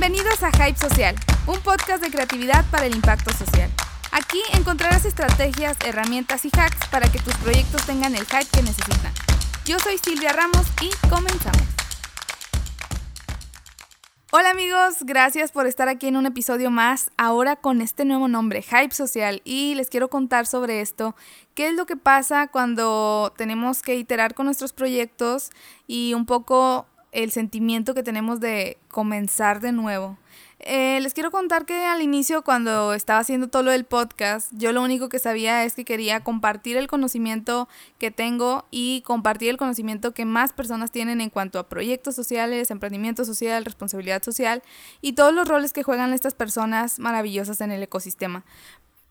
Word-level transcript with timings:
Bienvenidos 0.00 0.42
a 0.42 0.50
Hype 0.52 0.78
Social, 0.78 1.14
un 1.46 1.60
podcast 1.60 2.02
de 2.02 2.10
creatividad 2.10 2.64
para 2.70 2.86
el 2.86 2.94
impacto 2.94 3.34
social. 3.34 3.68
Aquí 4.12 4.40
encontrarás 4.54 5.04
estrategias, 5.04 5.76
herramientas 5.84 6.46
y 6.46 6.50
hacks 6.58 6.88
para 6.88 7.12
que 7.12 7.18
tus 7.18 7.34
proyectos 7.36 7.84
tengan 7.84 8.14
el 8.14 8.24
hype 8.24 8.46
que 8.50 8.62
necesitan. 8.62 9.12
Yo 9.66 9.78
soy 9.78 9.98
Silvia 9.98 10.32
Ramos 10.32 10.66
y 10.80 10.88
comenzamos. 11.10 11.60
Hola 14.32 14.50
amigos, 14.50 14.98
gracias 15.00 15.52
por 15.52 15.66
estar 15.66 15.88
aquí 15.88 16.06
en 16.06 16.16
un 16.16 16.24
episodio 16.24 16.70
más, 16.70 17.10
ahora 17.18 17.56
con 17.56 17.82
este 17.82 18.06
nuevo 18.06 18.26
nombre, 18.26 18.62
Hype 18.62 18.94
Social, 18.94 19.42
y 19.44 19.74
les 19.74 19.90
quiero 19.90 20.08
contar 20.08 20.46
sobre 20.46 20.80
esto, 20.80 21.14
qué 21.54 21.68
es 21.68 21.74
lo 21.74 21.84
que 21.84 21.96
pasa 21.96 22.46
cuando 22.46 23.34
tenemos 23.36 23.82
que 23.82 23.96
iterar 23.96 24.34
con 24.34 24.46
nuestros 24.46 24.72
proyectos 24.72 25.50
y 25.86 26.14
un 26.14 26.24
poco 26.24 26.86
el 27.12 27.30
sentimiento 27.30 27.94
que 27.94 28.02
tenemos 28.02 28.40
de 28.40 28.78
comenzar 28.88 29.60
de 29.60 29.72
nuevo. 29.72 30.18
Eh, 30.62 31.00
les 31.00 31.14
quiero 31.14 31.30
contar 31.30 31.64
que 31.64 31.86
al 31.86 32.02
inicio, 32.02 32.42
cuando 32.42 32.92
estaba 32.92 33.18
haciendo 33.18 33.48
todo 33.48 33.62
lo 33.62 33.70
del 33.70 33.84
podcast, 33.84 34.52
yo 34.54 34.72
lo 34.72 34.82
único 34.82 35.08
que 35.08 35.18
sabía 35.18 35.64
es 35.64 35.74
que 35.74 35.86
quería 35.86 36.20
compartir 36.20 36.76
el 36.76 36.86
conocimiento 36.86 37.66
que 37.98 38.10
tengo 38.10 38.66
y 38.70 39.00
compartir 39.06 39.48
el 39.48 39.56
conocimiento 39.56 40.12
que 40.12 40.26
más 40.26 40.52
personas 40.52 40.90
tienen 40.90 41.22
en 41.22 41.30
cuanto 41.30 41.58
a 41.58 41.68
proyectos 41.68 42.14
sociales, 42.14 42.70
emprendimiento 42.70 43.24
social, 43.24 43.64
responsabilidad 43.64 44.22
social 44.22 44.62
y 45.00 45.14
todos 45.14 45.32
los 45.32 45.48
roles 45.48 45.72
que 45.72 45.82
juegan 45.82 46.12
estas 46.12 46.34
personas 46.34 46.98
maravillosas 46.98 47.62
en 47.62 47.70
el 47.70 47.82
ecosistema 47.82 48.44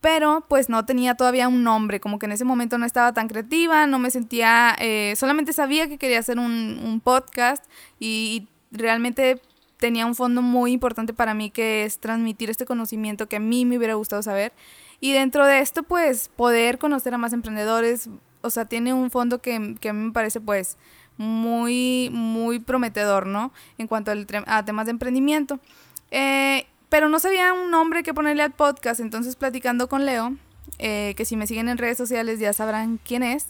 pero 0.00 0.44
pues 0.48 0.68
no 0.68 0.84
tenía 0.86 1.14
todavía 1.14 1.48
un 1.48 1.62
nombre, 1.62 2.00
como 2.00 2.18
que 2.18 2.26
en 2.26 2.32
ese 2.32 2.44
momento 2.44 2.78
no 2.78 2.86
estaba 2.86 3.12
tan 3.12 3.28
creativa, 3.28 3.86
no 3.86 3.98
me 3.98 4.10
sentía, 4.10 4.74
eh, 4.78 5.14
solamente 5.16 5.52
sabía 5.52 5.88
que 5.88 5.98
quería 5.98 6.18
hacer 6.18 6.38
un, 6.38 7.00
podcast 7.04 7.64
y, 7.98 8.48
realmente 8.72 9.40
tenía 9.78 10.06
un 10.06 10.14
fondo 10.14 10.42
muy 10.42 10.70
importante 10.70 11.12
para 11.12 11.34
mí 11.34 11.50
que 11.50 11.84
es 11.84 11.98
transmitir 11.98 12.50
este 12.50 12.66
conocimiento 12.66 13.26
que 13.26 13.36
a 13.36 13.40
mí 13.40 13.64
me 13.64 13.78
hubiera 13.78 13.94
gustado 13.94 14.22
saber 14.22 14.52
y 15.00 15.12
dentro 15.12 15.44
de 15.44 15.58
esto 15.58 15.82
pues 15.82 16.28
poder 16.28 16.78
conocer 16.78 17.12
a 17.12 17.18
más 17.18 17.32
emprendedores, 17.32 18.08
o 18.42 18.50
sea, 18.50 18.66
tiene 18.66 18.94
un 18.94 19.10
fondo 19.10 19.40
que, 19.40 19.56
a 19.56 19.58
mí 19.58 19.78
me 19.82 20.12
parece 20.12 20.40
pues 20.40 20.76
muy, 21.16 22.10
muy 22.12 22.60
prometedor, 22.60 23.26
¿no? 23.26 23.52
En 23.76 23.88
cuanto 23.88 24.12
a 24.46 24.64
temas 24.64 24.86
de 24.86 24.92
emprendimiento. 24.92 25.58
Eh, 26.12 26.66
pero 26.90 27.08
no 27.08 27.18
sabía 27.18 27.54
un 27.54 27.70
nombre 27.70 28.02
que 28.02 28.12
ponerle 28.12 28.42
al 28.42 28.52
podcast, 28.52 29.00
entonces 29.00 29.36
platicando 29.36 29.88
con 29.88 30.04
Leo, 30.04 30.36
eh, 30.78 31.14
que 31.16 31.24
si 31.24 31.36
me 31.36 31.46
siguen 31.46 31.70
en 31.70 31.78
redes 31.78 31.96
sociales 31.96 32.38
ya 32.38 32.52
sabrán 32.52 33.00
quién 33.02 33.22
es, 33.22 33.46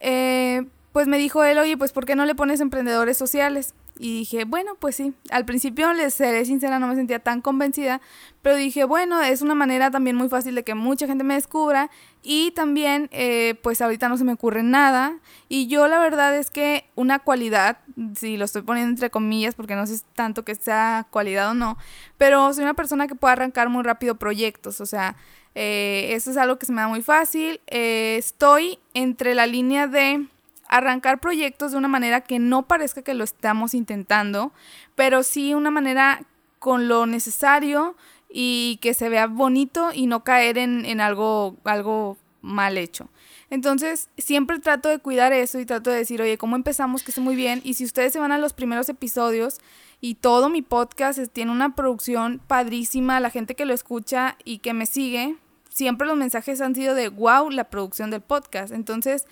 eh, 0.00 0.64
pues 0.96 1.08
me 1.08 1.18
dijo 1.18 1.44
él, 1.44 1.58
oye, 1.58 1.76
pues 1.76 1.92
¿por 1.92 2.06
qué 2.06 2.16
no 2.16 2.24
le 2.24 2.34
pones 2.34 2.58
emprendedores 2.62 3.18
sociales? 3.18 3.74
Y 3.98 4.20
dije, 4.20 4.46
bueno, 4.46 4.76
pues 4.76 4.96
sí. 4.96 5.12
Al 5.30 5.44
principio, 5.44 5.92
les 5.92 6.14
seré 6.14 6.46
sincera, 6.46 6.78
no 6.78 6.86
me 6.86 6.94
sentía 6.94 7.18
tan 7.18 7.42
convencida, 7.42 8.00
pero 8.40 8.56
dije, 8.56 8.84
bueno, 8.84 9.20
es 9.20 9.42
una 9.42 9.54
manera 9.54 9.90
también 9.90 10.16
muy 10.16 10.30
fácil 10.30 10.54
de 10.54 10.64
que 10.64 10.74
mucha 10.74 11.06
gente 11.06 11.22
me 11.22 11.34
descubra 11.34 11.90
y 12.22 12.52
también, 12.52 13.10
eh, 13.12 13.56
pues 13.62 13.82
ahorita 13.82 14.08
no 14.08 14.16
se 14.16 14.24
me 14.24 14.32
ocurre 14.32 14.62
nada. 14.62 15.18
Y 15.50 15.66
yo 15.66 15.86
la 15.86 15.98
verdad 15.98 16.34
es 16.34 16.50
que 16.50 16.86
una 16.94 17.18
cualidad, 17.18 17.76
si 18.14 18.38
lo 18.38 18.46
estoy 18.46 18.62
poniendo 18.62 18.88
entre 18.88 19.10
comillas, 19.10 19.54
porque 19.54 19.74
no 19.74 19.86
sé 19.86 20.00
tanto 20.14 20.46
que 20.46 20.54
sea 20.54 21.06
cualidad 21.10 21.50
o 21.50 21.54
no, 21.54 21.76
pero 22.16 22.54
soy 22.54 22.64
una 22.64 22.72
persona 22.72 23.06
que 23.06 23.14
puede 23.14 23.32
arrancar 23.32 23.68
muy 23.68 23.82
rápido 23.82 24.14
proyectos, 24.14 24.80
o 24.80 24.86
sea, 24.86 25.14
eh, 25.54 26.14
eso 26.14 26.30
es 26.30 26.38
algo 26.38 26.58
que 26.58 26.64
se 26.64 26.72
me 26.72 26.80
da 26.80 26.88
muy 26.88 27.02
fácil. 27.02 27.60
Eh, 27.66 28.16
estoy 28.18 28.78
entre 28.94 29.34
la 29.34 29.46
línea 29.46 29.86
de 29.86 30.26
arrancar 30.68 31.20
proyectos 31.20 31.72
de 31.72 31.78
una 31.78 31.88
manera 31.88 32.20
que 32.20 32.38
no 32.38 32.66
parezca 32.66 33.02
que 33.02 33.14
lo 33.14 33.24
estamos 33.24 33.74
intentando, 33.74 34.52
pero 34.94 35.22
sí 35.22 35.54
una 35.54 35.70
manera 35.70 36.22
con 36.58 36.88
lo 36.88 37.06
necesario 37.06 37.96
y 38.28 38.78
que 38.82 38.94
se 38.94 39.08
vea 39.08 39.26
bonito 39.26 39.90
y 39.92 40.06
no 40.06 40.24
caer 40.24 40.58
en, 40.58 41.00
algo, 41.00 41.56
algo 41.64 42.16
mal 42.42 42.78
hecho. 42.78 43.08
Entonces, 43.50 44.08
siempre 44.18 44.58
trato 44.58 44.88
de 44.88 44.98
cuidar 44.98 45.32
eso 45.32 45.60
y 45.60 45.66
trato 45.66 45.90
de 45.90 45.98
decir, 45.98 46.20
oye, 46.20 46.36
¿cómo 46.36 46.56
empezamos? 46.56 47.02
Que 47.02 47.12
esté 47.12 47.20
muy 47.20 47.36
bien. 47.36 47.60
Y 47.62 47.74
si 47.74 47.84
ustedes 47.84 48.12
se 48.12 48.18
van 48.18 48.32
a 48.32 48.38
los 48.38 48.52
primeros 48.52 48.88
episodios 48.88 49.60
y 50.00 50.16
todo 50.16 50.48
mi 50.48 50.62
podcast 50.62 51.20
tiene 51.32 51.52
una 51.52 51.74
producción 51.74 52.40
padrísima, 52.46 53.20
la 53.20 53.30
gente 53.30 53.54
que 53.54 53.64
lo 53.64 53.72
escucha 53.72 54.36
y 54.44 54.58
que 54.58 54.74
me 54.74 54.86
sigue, 54.86 55.36
siempre 55.68 56.08
los 56.08 56.16
mensajes 56.16 56.60
han 56.60 56.74
sido 56.74 56.94
de, 56.94 57.08
wow, 57.08 57.50
la 57.50 57.70
producción 57.70 58.10
del 58.10 58.22
podcast. 58.22 58.72
Entonces, 58.72 59.26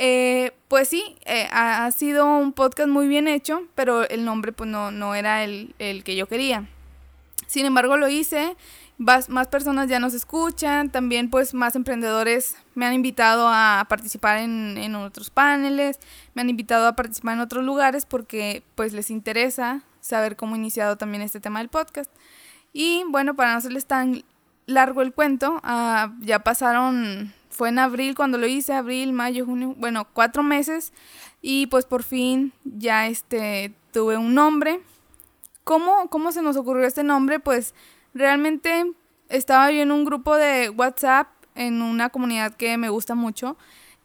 eh, 0.00 0.52
pues 0.68 0.88
sí, 0.88 1.16
eh, 1.26 1.48
ha, 1.50 1.90
sido 1.90 2.24
un 2.24 2.52
podcast 2.52 2.88
muy 2.88 3.08
bien 3.08 3.26
hecho, 3.26 3.64
pero 3.74 4.08
el 4.08 4.24
nombre 4.24 4.52
pues 4.52 4.70
no, 4.70 4.92
no 4.92 5.16
era 5.16 5.42
el, 5.42 5.74
que 6.04 6.14
yo 6.14 6.28
quería. 6.28 6.68
Sin 7.48 7.66
embargo, 7.66 7.96
lo 7.96 8.08
hice, 8.08 8.56
más, 8.96 9.28
más, 9.28 9.48
personas 9.48 9.88
ya 9.88 9.98
nos 9.98 10.14
escuchan, 10.14 10.90
también 10.90 11.30
pues 11.30 11.52
más 11.52 11.74
emprendedores 11.74 12.54
me 12.76 12.86
han 12.86 12.94
invitado 12.94 13.48
a 13.48 13.86
participar 13.88 14.38
en, 14.38 14.78
en, 14.78 14.94
otros 14.94 15.30
paneles, 15.30 15.98
me 16.34 16.42
han 16.42 16.50
invitado 16.50 16.86
a 16.86 16.94
participar 16.94 17.34
en 17.34 17.40
otros 17.40 17.64
lugares 17.64 18.06
porque 18.06 18.62
pues 18.76 18.92
les 18.92 19.10
interesa 19.10 19.82
saber 20.00 20.36
cómo 20.36 20.54
he 20.54 20.58
iniciado 20.58 20.96
también 20.96 21.22
este 21.22 21.40
tema 21.40 21.58
del 21.58 21.70
podcast. 21.70 22.12
Y 22.72 23.02
bueno, 23.08 23.34
para 23.34 23.50
no 23.50 23.58
hacerles 23.58 23.86
tan 23.86 24.22
largo 24.66 25.02
el 25.02 25.12
cuento, 25.12 25.58
ah, 25.64 26.12
ya 26.20 26.38
pasaron 26.40 27.32
fue 27.58 27.70
en 27.70 27.80
abril 27.80 28.14
cuando 28.14 28.38
lo 28.38 28.46
hice, 28.46 28.72
abril, 28.72 29.12
mayo, 29.12 29.44
junio, 29.44 29.74
bueno, 29.78 30.06
cuatro 30.12 30.44
meses 30.44 30.92
y 31.42 31.66
pues 31.66 31.86
por 31.86 32.04
fin 32.04 32.52
ya 32.62 33.08
este 33.08 33.74
tuve 33.92 34.16
un 34.16 34.32
nombre. 34.32 34.78
¿Cómo, 35.64 36.08
cómo 36.08 36.30
se 36.30 36.40
nos 36.40 36.56
ocurrió 36.56 36.86
este 36.86 37.02
nombre? 37.02 37.40
Pues 37.40 37.74
realmente 38.14 38.92
estaba 39.28 39.72
yo 39.72 39.82
en 39.82 39.90
un 39.90 40.04
grupo 40.04 40.36
de 40.36 40.70
WhatsApp 40.70 41.26
en 41.56 41.82
una 41.82 42.10
comunidad 42.10 42.54
que 42.54 42.78
me 42.78 42.90
gusta 42.90 43.16
mucho, 43.16 43.56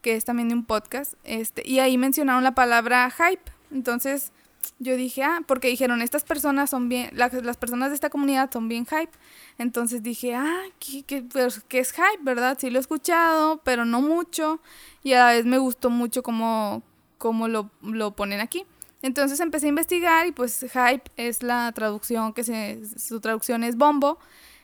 que 0.02 0.16
es 0.16 0.26
también 0.26 0.50
de 0.50 0.56
un 0.56 0.66
podcast, 0.66 1.14
este, 1.24 1.62
y 1.64 1.78
ahí 1.78 2.00
mencionaron 2.00 2.44
la 2.44 2.56
palabra 2.56 3.08
hype. 3.12 3.52
Entonces 3.72 4.32
yo 4.80 4.96
dije, 4.98 5.24
ah, 5.24 5.42
porque 5.48 5.68
dijeron, 5.68 6.02
estas 6.02 6.24
personas 6.24 6.70
son 6.70 6.90
bien, 6.90 7.10
las, 7.14 7.58
personas 7.58 7.90
de 7.90 7.96
esta 7.96 8.10
comunidad 8.10 8.52
son 8.52 8.68
bien 8.68 8.86
hype. 8.86 9.12
Entonces 9.58 10.04
dije, 10.04 10.36
ah, 10.36 10.64
¿qué, 10.80 11.24
pues, 11.24 11.62
qué, 11.68 11.80
es 11.80 11.92
hype, 11.92 12.22
verdad? 12.22 12.58
Sí 12.60 12.70
lo 12.70 12.80
he 12.80 12.82
escuchado, 12.82 13.62
pero 13.64 13.86
no 13.86 14.02
mucho. 14.02 14.60
Y 15.04 15.14
a 15.14 15.20
la 15.20 15.32
vez 15.34 15.46
me 15.46 15.58
gustó 15.58 15.90
mucho 15.90 16.24
cómo, 16.24 16.84
cómo 17.18 17.48
lo, 17.48 17.70
lo 17.82 18.12
ponen 18.12 18.40
aquí. 18.40 18.66
Entonces 19.02 19.40
empecé 19.42 19.66
a 19.66 19.70
investigar 19.70 20.28
y 20.28 20.32
pues 20.32 20.60
hype 20.62 21.04
es 21.18 21.44
la 21.44 21.72
traducción 21.74 22.34
que 22.34 22.44
se, 22.44 22.82
su 22.98 23.20
traducción 23.20 23.64
es 23.64 23.76
bombo. 23.76 24.18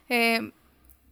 Eh, 0.07 0.51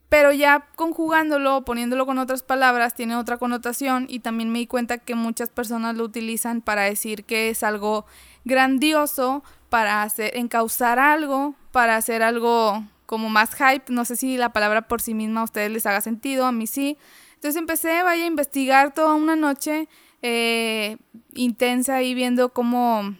pero 0.09 0.31
ya 0.31 0.67
conjugándolo, 0.75 1.65
poniéndolo 1.65 2.05
con 2.05 2.17
otras 2.17 2.43
palabras, 2.43 2.95
tiene 2.95 3.15
otra 3.15 3.37
connotación 3.37 4.05
y 4.09 4.19
también 4.19 4.51
me 4.51 4.59
di 4.59 4.67
cuenta 4.67 4.97
que 4.97 5.15
muchas 5.15 5.49
personas 5.49 5.95
lo 5.95 6.05
utilizan 6.05 6.61
para 6.61 6.83
decir 6.83 7.25
que 7.25 7.49
es 7.49 7.61
algo 7.63 8.05
grandioso, 8.45 9.43
para 9.69 10.03
hacer, 10.03 10.37
encauzar 10.37 10.97
algo, 10.99 11.55
para 11.71 11.97
hacer 11.97 12.23
algo 12.23 12.83
como 13.05 13.29
más 13.29 13.53
hype. 13.55 13.91
No 13.91 14.05
sé 14.05 14.15
si 14.15 14.37
la 14.37 14.53
palabra 14.53 14.87
por 14.87 15.01
sí 15.01 15.13
misma 15.13 15.41
a 15.41 15.43
ustedes 15.43 15.71
les 15.71 15.85
haga 15.85 15.99
sentido, 15.99 16.45
a 16.45 16.53
mí 16.53 16.67
sí. 16.67 16.97
Entonces 17.35 17.57
empecé 17.57 18.01
vaya, 18.03 18.23
a 18.23 18.27
investigar 18.27 18.93
toda 18.93 19.13
una 19.13 19.35
noche 19.35 19.89
eh, 20.21 20.97
intensa 21.33 22.01
y 22.01 22.13
viendo 22.13 22.49
cómo, 22.49 23.13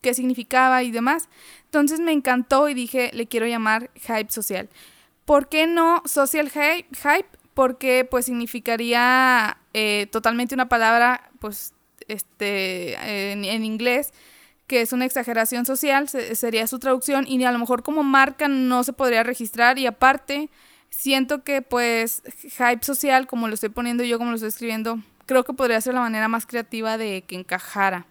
qué 0.00 0.14
significaba 0.14 0.84
y 0.84 0.92
demás. 0.92 1.28
Entonces 1.64 1.98
me 1.98 2.12
encantó 2.12 2.68
y 2.68 2.74
dije, 2.74 3.10
le 3.12 3.26
quiero 3.26 3.46
llamar 3.46 3.90
hype 3.94 4.30
social. 4.30 4.68
¿Por 5.30 5.48
qué 5.48 5.68
no 5.68 6.02
social 6.06 6.50
hype? 6.50 7.28
Porque 7.54 8.04
pues 8.04 8.24
significaría 8.24 9.58
eh, 9.74 10.08
totalmente 10.10 10.56
una 10.56 10.68
palabra 10.68 11.30
pues 11.38 11.72
este 12.08 12.96
en, 13.30 13.64
inglés 13.64 14.12
que 14.66 14.80
es 14.80 14.92
una 14.92 15.04
exageración 15.04 15.66
social, 15.66 16.08
sería 16.08 16.66
su 16.66 16.80
traducción 16.80 17.28
y 17.28 17.44
a 17.44 17.52
lo 17.52 17.60
mejor 17.60 17.84
como 17.84 18.02
marca 18.02 18.48
no 18.48 18.82
se 18.82 18.92
podría 18.92 19.22
registrar 19.22 19.78
y 19.78 19.86
aparte 19.86 20.50
siento 20.88 21.44
que 21.44 21.62
pues 21.62 22.24
hype 22.42 22.82
social 22.82 23.28
como 23.28 23.46
lo 23.46 23.54
estoy 23.54 23.68
poniendo 23.68 24.02
yo, 24.02 24.18
como 24.18 24.30
lo 24.30 24.34
estoy 24.34 24.48
escribiendo, 24.48 24.98
creo 25.26 25.44
que 25.44 25.52
podría 25.52 25.80
ser 25.80 25.94
la 25.94 26.00
manera 26.00 26.26
más 26.26 26.44
creativa 26.44 26.98
de 26.98 27.22
que 27.22 27.36
encajara. 27.36 28.04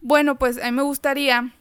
Bueno, 0.00 0.40
pues 0.40 0.60
a 0.60 0.64
mí 0.64 0.72
me 0.72 0.82
gustaría 0.82 1.52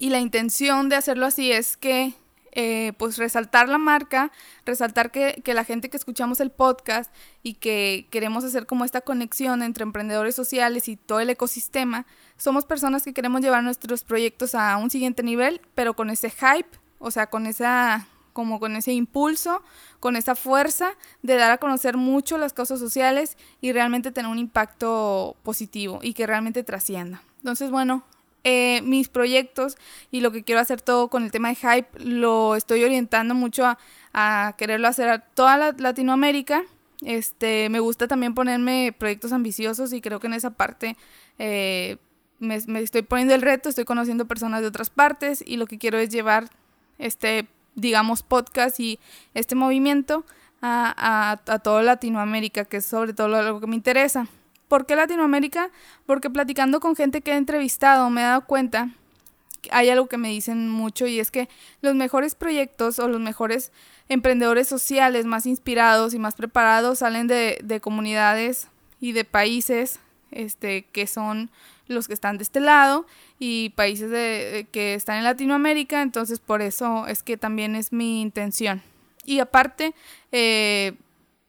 y 0.00 0.10
la 0.10 0.18
intención 0.18 0.88
de 0.88 0.96
hacerlo 0.96 1.26
así 1.26 1.52
es 1.52 1.76
que 1.76 2.12
eh, 2.58 2.94
pues 2.96 3.18
resaltar 3.18 3.68
la 3.68 3.76
marca, 3.76 4.32
resaltar 4.64 5.10
que, 5.10 5.42
la 5.44 5.62
gente 5.62 5.90
que 5.90 5.98
escuchamos 5.98 6.40
el 6.40 6.50
podcast 6.50 7.12
y 7.42 7.54
que 7.54 8.08
queremos 8.10 8.44
hacer 8.44 8.64
como 8.64 8.86
esta 8.86 9.02
conexión 9.02 9.62
entre 9.62 9.82
emprendedores 9.82 10.34
sociales 10.34 10.88
y 10.88 10.96
todo 10.96 11.20
el 11.20 11.28
ecosistema, 11.28 12.06
somos 12.38 12.64
personas 12.64 13.02
que 13.02 13.12
queremos 13.12 13.42
llevar 13.42 13.62
nuestros 13.62 14.04
proyectos 14.04 14.54
a 14.54 14.78
un 14.78 14.88
siguiente 14.88 15.22
nivel, 15.22 15.60
pero 15.74 15.94
con 15.94 16.08
ese 16.08 16.30
hype, 16.30 16.78
o 16.98 17.10
sea, 17.10 17.26
con 17.26 17.44
esa 17.44 18.08
como 18.32 18.58
con 18.58 18.74
ese 18.74 18.92
impulso, 18.92 19.62
con 20.00 20.16
esa 20.16 20.34
fuerza 20.34 20.92
de 21.22 21.36
dar 21.36 21.50
a 21.50 21.58
conocer 21.58 21.98
mucho 21.98 22.38
las 22.38 22.54
causas 22.54 22.80
sociales 22.80 23.36
y 23.60 23.72
realmente 23.72 24.12
tener 24.12 24.30
un 24.30 24.38
impacto 24.38 25.36
positivo 25.42 26.00
y 26.02 26.14
que 26.14 26.26
realmente 26.26 26.64
trascienda. 26.64 27.22
Entonces, 27.38 27.70
bueno, 27.70 28.02
eh, 28.48 28.80
mis 28.82 29.08
proyectos 29.08 29.76
y 30.12 30.20
lo 30.20 30.30
que 30.30 30.44
quiero 30.44 30.60
hacer 30.60 30.80
todo 30.80 31.08
con 31.08 31.24
el 31.24 31.32
tema 31.32 31.48
de 31.48 31.56
hype 31.56 31.88
lo 31.98 32.54
estoy 32.54 32.84
orientando 32.84 33.34
mucho 33.34 33.66
a, 33.66 33.76
a 34.12 34.54
quererlo 34.56 34.86
hacer 34.86 35.08
a 35.08 35.18
toda 35.18 35.56
la 35.56 35.74
Latinoamérica. 35.76 36.62
Este, 37.04 37.68
me 37.70 37.80
gusta 37.80 38.06
también 38.06 38.34
ponerme 38.34 38.94
proyectos 38.96 39.32
ambiciosos 39.32 39.92
y 39.92 40.00
creo 40.00 40.20
que 40.20 40.28
en 40.28 40.34
esa 40.34 40.50
parte 40.50 40.96
eh, 41.40 41.96
me, 42.38 42.54
estoy 42.54 43.02
poniendo 43.02 43.34
el 43.34 43.42
reto, 43.42 43.68
estoy 43.68 43.84
conociendo 43.84 44.26
personas 44.26 44.60
de 44.60 44.68
otras 44.68 44.90
partes 44.90 45.42
y 45.44 45.56
lo 45.56 45.66
que 45.66 45.78
quiero 45.78 45.98
es 45.98 46.10
llevar 46.10 46.48
este, 46.98 47.48
digamos, 47.74 48.22
podcast 48.22 48.78
y 48.78 49.00
este 49.34 49.56
movimiento 49.56 50.24
a, 50.62 50.94
a, 50.96 51.52
a 51.52 51.58
toda 51.58 51.82
Latinoamérica, 51.82 52.64
que 52.64 52.76
es 52.76 52.86
sobre 52.86 53.12
todo 53.12 53.34
algo 53.34 53.60
que 53.60 53.66
me 53.66 53.74
interesa. 53.74 54.28
¿Por 54.68 54.86
qué 54.86 54.96
Latinoamérica? 54.96 55.70
Porque 56.06 56.30
platicando 56.30 56.80
con 56.80 56.96
gente 56.96 57.20
que 57.20 57.32
he 57.32 57.36
entrevistado 57.36 58.10
me 58.10 58.22
he 58.22 58.24
dado 58.24 58.44
cuenta 58.46 58.90
hay 59.72 59.90
algo 59.90 60.06
que 60.06 60.16
me 60.16 60.28
dicen 60.28 60.68
mucho 60.68 61.08
y 61.08 61.18
es 61.18 61.32
que 61.32 61.48
los 61.80 61.96
mejores 61.96 62.36
proyectos 62.36 63.00
o 63.00 63.08
los 63.08 63.20
mejores 63.20 63.72
emprendedores 64.08 64.68
sociales 64.68 65.26
más 65.26 65.44
inspirados 65.44 66.14
y 66.14 66.20
más 66.20 66.34
preparados 66.34 67.00
salen 67.00 67.26
de, 67.26 67.58
de 67.64 67.80
comunidades 67.80 68.68
y 69.00 69.10
de 69.10 69.24
países 69.24 69.98
este, 70.30 70.84
que 70.92 71.06
son 71.06 71.50
los 71.88 72.08
que 72.08 72.14
están 72.14 72.36
de 72.36 72.42
este 72.42 72.60
lado 72.60 73.06
y 73.38 73.70
países 73.70 74.10
de, 74.10 74.66
que 74.72 74.94
están 74.94 75.18
en 75.18 75.24
Latinoamérica, 75.24 76.02
entonces 76.02 76.40
por 76.40 76.62
eso 76.62 77.06
es 77.06 77.22
que 77.22 77.36
también 77.36 77.76
es 77.76 77.92
mi 77.92 78.20
intención. 78.20 78.82
Y 79.24 79.40
aparte, 79.40 79.94
eh, 80.32 80.94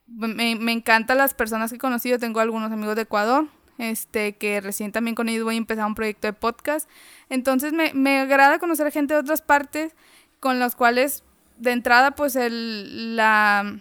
me, 0.07 0.55
me 0.55 0.71
encantan 0.71 1.17
las 1.17 1.33
personas 1.33 1.71
que 1.71 1.75
he 1.77 1.79
conocido, 1.79 2.19
tengo 2.19 2.39
algunos 2.39 2.71
amigos 2.71 2.95
de 2.95 3.03
Ecuador, 3.03 3.47
este, 3.77 4.35
que 4.35 4.61
recién 4.61 4.91
también 4.91 5.15
con 5.15 5.29
ellos 5.29 5.43
voy 5.43 5.55
a 5.55 5.57
empezar 5.57 5.85
un 5.85 5.95
proyecto 5.95 6.27
de 6.27 6.33
podcast. 6.33 6.89
Entonces 7.29 7.73
me, 7.73 7.93
me 7.93 8.19
agrada 8.19 8.59
conocer 8.59 8.91
gente 8.91 9.13
de 9.13 9.19
otras 9.19 9.41
partes 9.41 9.93
con 10.39 10.59
los 10.59 10.75
cuales 10.75 11.23
de 11.57 11.71
entrada 11.71 12.11
pues 12.11 12.35
el, 12.35 13.15
la, 13.15 13.79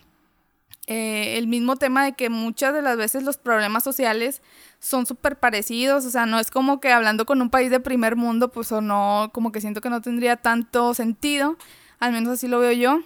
eh, 0.87 1.37
el 1.38 1.46
mismo 1.46 1.76
tema 1.76 2.05
de 2.05 2.12
que 2.12 2.31
muchas 2.31 2.72
de 2.75 2.82
las 2.82 2.96
veces 2.96 3.22
los 3.22 3.38
problemas 3.38 3.84
sociales 3.84 4.43
son 4.79 5.06
súper 5.06 5.38
parecidos, 5.38 6.05
o 6.05 6.11
sea, 6.11 6.26
no 6.26 6.38
es 6.38 6.50
como 6.50 6.81
que 6.81 6.93
hablando 6.93 7.26
con 7.26 7.40
un 7.43 7.50
país 7.50 7.70
de 7.70 7.81
primer 7.81 8.17
mundo, 8.17 8.52
pues 8.52 8.70
o 8.72 8.81
no, 8.81 9.31
como 9.32 9.52
que 9.52 9.61
siento 9.61 9.81
que 9.81 9.90
no 9.90 10.00
tendría 10.00 10.37
tanto 10.37 10.94
sentido, 10.94 11.56
al 11.99 12.12
menos 12.12 12.34
así 12.34 12.46
lo 12.49 12.61
veo 12.61 12.72
yo. 12.72 13.00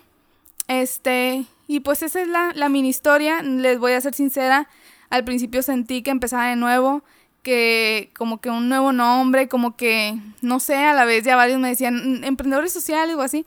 Este, 0.68 1.46
y 1.70 1.78
pues 1.78 2.02
esa 2.02 2.20
es 2.20 2.26
la, 2.26 2.50
la 2.56 2.68
mini 2.68 2.88
historia, 2.88 3.42
les 3.42 3.78
voy 3.78 3.92
a 3.92 4.00
ser 4.00 4.12
sincera, 4.12 4.68
al 5.08 5.22
principio 5.22 5.62
sentí 5.62 6.02
que 6.02 6.10
empezaba 6.10 6.48
de 6.48 6.56
nuevo, 6.56 7.04
que 7.44 8.10
como 8.18 8.40
que 8.40 8.50
un 8.50 8.68
nuevo 8.68 8.92
nombre, 8.92 9.46
como 9.46 9.76
que, 9.76 10.18
no 10.42 10.58
sé, 10.58 10.74
a 10.78 10.94
la 10.94 11.04
vez 11.04 11.22
ya 11.22 11.36
varios 11.36 11.60
me 11.60 11.68
decían 11.68 12.22
mm, 12.22 12.24
emprendedores 12.24 12.72
sociales 12.72 13.14
o 13.14 13.22
así. 13.22 13.46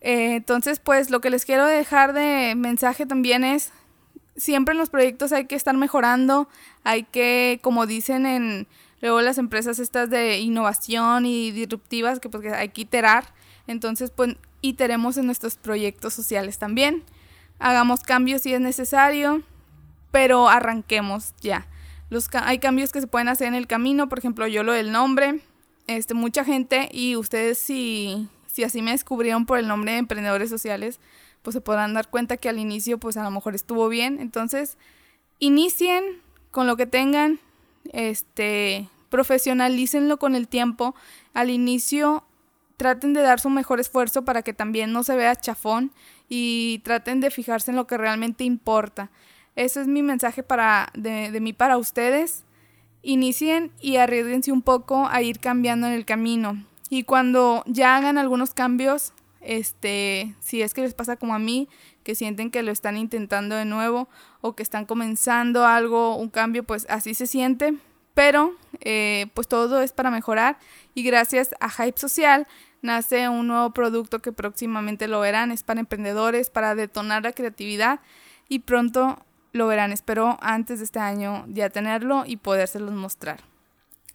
Eh, 0.00 0.34
entonces, 0.34 0.80
pues 0.80 1.10
lo 1.10 1.20
que 1.20 1.30
les 1.30 1.44
quiero 1.44 1.64
dejar 1.64 2.12
de 2.12 2.56
mensaje 2.56 3.06
también 3.06 3.44
es, 3.44 3.70
siempre 4.36 4.72
en 4.72 4.78
los 4.78 4.90
proyectos 4.90 5.30
hay 5.30 5.44
que 5.44 5.54
estar 5.54 5.76
mejorando, 5.76 6.48
hay 6.82 7.04
que, 7.04 7.60
como 7.62 7.86
dicen 7.86 8.26
en 8.26 8.66
luego 9.00 9.20
las 9.20 9.38
empresas 9.38 9.78
estas 9.78 10.10
de 10.10 10.40
innovación 10.40 11.24
y 11.24 11.52
disruptivas, 11.52 12.18
que 12.18 12.28
pues 12.28 12.52
hay 12.52 12.70
que 12.70 12.80
iterar. 12.80 13.32
Entonces, 13.68 14.10
pues 14.10 14.34
iteremos 14.60 15.18
en 15.18 15.26
nuestros 15.26 15.54
proyectos 15.54 16.14
sociales 16.14 16.58
también. 16.58 17.04
Hagamos 17.60 18.00
cambios 18.00 18.42
si 18.42 18.52
es 18.52 18.60
necesario 18.60 19.44
pero 20.10 20.48
arranquemos 20.48 21.34
ya. 21.40 21.66
Los, 22.08 22.28
hay 22.34 22.58
cambios 22.58 22.92
que 22.92 23.00
se 23.00 23.06
pueden 23.06 23.28
hacer 23.28 23.46
en 23.46 23.54
el 23.54 23.66
camino, 23.66 24.08
por 24.08 24.18
ejemplo, 24.18 24.46
yo 24.46 24.62
lo 24.62 24.72
del 24.72 24.90
nombre, 24.90 25.40
este, 25.86 26.14
mucha 26.14 26.44
gente 26.44 26.88
y 26.92 27.16
ustedes 27.16 27.58
si, 27.58 28.28
si 28.46 28.64
así 28.64 28.82
me 28.82 28.90
descubrieron 28.90 29.46
por 29.46 29.58
el 29.58 29.68
nombre 29.68 29.92
de 29.92 29.98
emprendedores 29.98 30.50
sociales, 30.50 30.98
pues 31.42 31.54
se 31.54 31.60
podrán 31.60 31.94
dar 31.94 32.08
cuenta 32.10 32.36
que 32.36 32.48
al 32.48 32.58
inicio 32.58 32.98
pues 32.98 33.16
a 33.16 33.22
lo 33.22 33.30
mejor 33.30 33.54
estuvo 33.54 33.88
bien. 33.88 34.18
Entonces, 34.20 34.76
inicien 35.38 36.04
con 36.50 36.66
lo 36.66 36.76
que 36.76 36.86
tengan, 36.86 37.38
este, 37.92 38.88
profesionalícenlo 39.08 40.18
con 40.18 40.34
el 40.34 40.48
tiempo. 40.48 40.94
Al 41.32 41.48
inicio 41.48 42.24
traten 42.76 43.12
de 43.12 43.22
dar 43.22 43.40
su 43.40 43.50
mejor 43.50 43.78
esfuerzo 43.78 44.24
para 44.24 44.42
que 44.42 44.52
también 44.52 44.92
no 44.92 45.04
se 45.04 45.14
vea 45.14 45.36
chafón 45.36 45.92
y 46.30 46.78
traten 46.84 47.20
de 47.20 47.30
fijarse 47.30 47.72
en 47.72 47.76
lo 47.76 47.86
que 47.86 47.98
realmente 47.98 48.44
importa. 48.44 49.10
Ese 49.56 49.82
es 49.82 49.88
mi 49.88 50.00
mensaje 50.00 50.42
para, 50.42 50.90
de, 50.94 51.30
de 51.32 51.40
mí 51.40 51.52
para 51.52 51.76
ustedes. 51.76 52.44
Inicien 53.02 53.72
y 53.80 53.96
arriesguense 53.96 54.52
un 54.52 54.62
poco 54.62 55.08
a 55.08 55.20
ir 55.22 55.40
cambiando 55.40 55.88
en 55.88 55.94
el 55.94 56.06
camino. 56.06 56.64
Y 56.88 57.02
cuando 57.02 57.64
ya 57.66 57.96
hagan 57.96 58.16
algunos 58.16 58.54
cambios, 58.54 59.12
este, 59.40 60.34
si 60.38 60.62
es 60.62 60.72
que 60.72 60.82
les 60.82 60.94
pasa 60.94 61.16
como 61.16 61.34
a 61.34 61.38
mí, 61.40 61.68
que 62.04 62.14
sienten 62.14 62.50
que 62.50 62.62
lo 62.62 62.70
están 62.70 62.96
intentando 62.96 63.56
de 63.56 63.64
nuevo 63.64 64.08
o 64.40 64.54
que 64.54 64.62
están 64.62 64.86
comenzando 64.86 65.66
algo, 65.66 66.16
un 66.16 66.28
cambio, 66.28 66.62
pues 66.62 66.86
así 66.88 67.14
se 67.14 67.26
siente. 67.26 67.74
Pero 68.14 68.54
eh, 68.80 69.26
pues 69.34 69.48
todo 69.48 69.82
es 69.82 69.92
para 69.92 70.10
mejorar 70.10 70.58
y 70.94 71.02
gracias 71.02 71.54
a 71.58 71.70
Hype 71.70 71.98
Social 71.98 72.46
nace 72.82 73.28
un 73.28 73.46
nuevo 73.46 73.70
producto 73.70 74.20
que 74.20 74.32
próximamente 74.32 75.08
lo 75.08 75.20
verán. 75.20 75.52
Es 75.52 75.62
para 75.62 75.80
emprendedores, 75.80 76.50
para 76.50 76.74
detonar 76.74 77.22
la 77.22 77.32
creatividad 77.32 78.00
y 78.48 78.60
pronto 78.60 79.24
lo 79.52 79.66
verán. 79.66 79.92
Espero 79.92 80.38
antes 80.40 80.78
de 80.78 80.84
este 80.84 80.98
año 80.98 81.44
ya 81.48 81.70
tenerlo 81.70 82.24
y 82.26 82.36
podérselos 82.36 82.92
mostrar. 82.92 83.40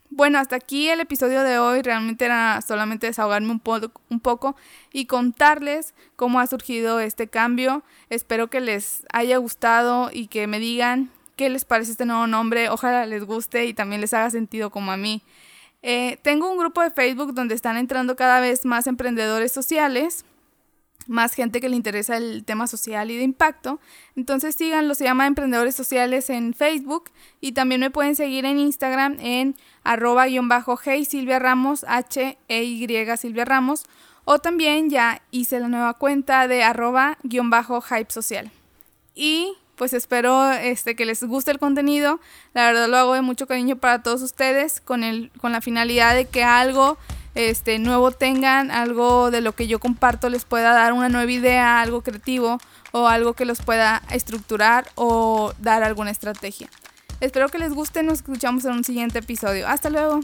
Bueno, 0.08 0.38
hasta 0.38 0.56
aquí 0.56 0.88
el 0.88 1.00
episodio 1.00 1.42
de 1.42 1.58
hoy. 1.58 1.82
Realmente 1.82 2.24
era 2.24 2.60
solamente 2.62 3.06
desahogarme 3.06 3.50
un, 3.50 3.62
un 4.08 4.20
poco 4.20 4.56
y 4.92 5.06
contarles 5.06 5.94
cómo 6.14 6.40
ha 6.40 6.46
surgido 6.46 7.00
este 7.00 7.26
cambio. 7.26 7.82
Espero 8.08 8.48
que 8.48 8.60
les 8.60 9.04
haya 9.12 9.36
gustado 9.38 10.10
y 10.12 10.28
que 10.28 10.46
me 10.46 10.58
digan 10.60 11.10
qué 11.34 11.50
les 11.50 11.64
parece 11.64 11.90
este 11.90 12.06
nuevo 12.06 12.26
nombre. 12.26 12.70
Ojalá 12.70 13.04
les 13.06 13.24
guste 13.24 13.66
y 13.66 13.74
también 13.74 14.00
les 14.00 14.14
haga 14.14 14.30
sentido 14.30 14.70
como 14.70 14.92
a 14.92 14.96
mí. 14.96 15.22
Eh, 15.88 16.18
tengo 16.22 16.50
un 16.50 16.58
grupo 16.58 16.82
de 16.82 16.90
Facebook 16.90 17.32
donde 17.32 17.54
están 17.54 17.76
entrando 17.76 18.16
cada 18.16 18.40
vez 18.40 18.64
más 18.64 18.88
emprendedores 18.88 19.52
sociales 19.52 20.24
más 21.06 21.34
gente 21.34 21.60
que 21.60 21.68
le 21.68 21.76
interesa 21.76 22.16
el 22.16 22.44
tema 22.44 22.66
social 22.66 23.08
y 23.12 23.16
de 23.16 23.22
impacto. 23.22 23.78
Entonces 24.16 24.56
síganlo, 24.56 24.96
se 24.96 25.04
llama 25.04 25.28
Emprendedores 25.28 25.76
Sociales 25.76 26.28
en 26.28 26.54
Facebook 26.54 27.12
y 27.40 27.52
también 27.52 27.80
me 27.80 27.92
pueden 27.92 28.16
seguir 28.16 28.44
en 28.46 28.58
Instagram 28.58 29.16
en 29.20 29.54
arroba 29.84 30.26
guion 30.26 30.48
bajo 30.48 30.76
hey 30.82 31.04
Silvia 31.04 31.38
Ramos, 31.38 31.84
H 31.86 32.36
E 32.48 32.64
Y 32.64 32.88
Silvia 33.16 33.44
Ramos 33.44 33.84
o 34.24 34.40
también 34.40 34.90
ya 34.90 35.22
hice 35.30 35.60
la 35.60 35.68
nueva 35.68 35.94
cuenta 35.94 36.48
de 36.48 36.64
arroba 36.64 37.16
guion 37.22 37.48
bajo 37.48 37.80
hype 37.80 38.10
social. 38.10 38.50
Y 39.14 39.56
pues 39.76 39.92
espero 39.92 40.50
este, 40.52 40.96
que 40.96 41.04
les 41.04 41.22
guste 41.22 41.50
el 41.50 41.58
contenido. 41.58 42.20
La 42.54 42.66
verdad 42.66 42.88
lo 42.88 42.96
hago 42.96 43.14
de 43.14 43.22
mucho 43.22 43.46
cariño 43.46 43.76
para 43.76 44.02
todos 44.02 44.22
ustedes 44.22 44.80
con, 44.80 45.04
el, 45.04 45.30
con 45.40 45.52
la 45.52 45.60
finalidad 45.60 46.14
de 46.14 46.24
que 46.26 46.42
algo 46.42 46.98
este, 47.34 47.78
nuevo 47.78 48.10
tengan, 48.10 48.70
algo 48.70 49.30
de 49.30 49.42
lo 49.42 49.52
que 49.52 49.66
yo 49.66 49.78
comparto 49.78 50.30
les 50.30 50.44
pueda 50.44 50.72
dar 50.72 50.92
una 50.92 51.08
nueva 51.08 51.30
idea, 51.30 51.80
algo 51.80 52.02
creativo 52.02 52.58
o 52.92 53.06
algo 53.06 53.34
que 53.34 53.44
los 53.44 53.60
pueda 53.60 54.02
estructurar 54.10 54.88
o 54.94 55.52
dar 55.58 55.82
alguna 55.82 56.10
estrategia. 56.10 56.68
Espero 57.20 57.48
que 57.48 57.58
les 57.58 57.72
guste, 57.72 58.02
nos 58.02 58.18
escuchamos 58.18 58.64
en 58.64 58.72
un 58.72 58.84
siguiente 58.84 59.18
episodio. 59.18 59.68
Hasta 59.68 59.90
luego. 59.90 60.20